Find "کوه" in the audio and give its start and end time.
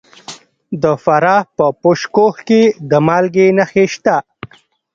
2.15-2.35